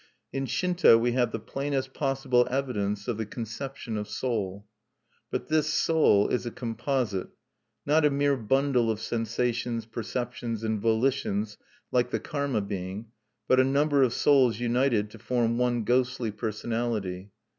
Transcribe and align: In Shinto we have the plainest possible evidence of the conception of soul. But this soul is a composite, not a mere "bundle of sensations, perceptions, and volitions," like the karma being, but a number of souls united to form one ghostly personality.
In 0.33 0.47
Shinto 0.47 0.97
we 0.97 1.11
have 1.11 1.31
the 1.31 1.37
plainest 1.37 1.93
possible 1.93 2.47
evidence 2.49 3.07
of 3.07 3.17
the 3.19 3.25
conception 3.27 3.97
of 3.97 4.07
soul. 4.07 4.65
But 5.29 5.47
this 5.47 5.71
soul 5.71 6.27
is 6.29 6.43
a 6.43 6.49
composite, 6.49 7.27
not 7.85 8.03
a 8.03 8.09
mere 8.09 8.35
"bundle 8.35 8.89
of 8.89 8.99
sensations, 8.99 9.85
perceptions, 9.85 10.63
and 10.63 10.81
volitions," 10.81 11.59
like 11.91 12.09
the 12.09 12.19
karma 12.19 12.61
being, 12.61 13.11
but 13.47 13.59
a 13.59 13.63
number 13.63 14.01
of 14.01 14.11
souls 14.11 14.59
united 14.59 15.11
to 15.11 15.19
form 15.19 15.59
one 15.59 15.83
ghostly 15.83 16.31
personality. 16.31 17.29